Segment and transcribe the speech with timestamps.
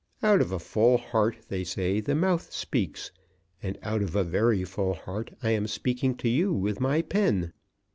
[0.23, 3.11] Out of a full heart they say the mouth speaks,
[3.61, 7.53] and out of a very full heart I am speaking to you with my pen.